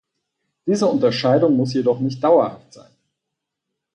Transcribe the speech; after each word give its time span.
Diese 0.65 0.87
Unterscheidung 0.87 1.55
muss 1.55 1.75
jedoch 1.75 1.99
nicht 1.99 2.23
dauerhaft 2.23 2.73
sein. 2.73 2.89